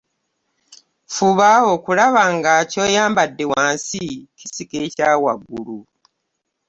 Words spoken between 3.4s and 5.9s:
wansi kisika ekya waggulu.